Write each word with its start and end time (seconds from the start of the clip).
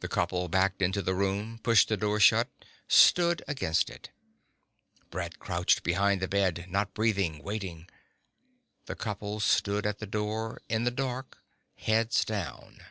The 0.00 0.08
couple 0.08 0.48
backed 0.48 0.80
into 0.80 1.02
the 1.02 1.12
room, 1.14 1.60
pushed 1.62 1.88
the 1.90 1.98
door 1.98 2.18
shut, 2.18 2.48
stood 2.88 3.44
against 3.46 3.90
it. 3.90 4.08
Brett 5.10 5.38
crouched 5.38 5.82
behind 5.82 6.22
the 6.22 6.28
bed, 6.28 6.64
not 6.70 6.94
breathing, 6.94 7.42
waiting. 7.44 7.86
The 8.86 8.96
couple 8.96 9.40
stood 9.40 9.84
at 9.84 9.98
the 9.98 10.06
door, 10.06 10.62
in 10.70 10.84
the 10.84 10.90
dark, 10.90 11.44
heads 11.76 12.24
down 12.24 12.84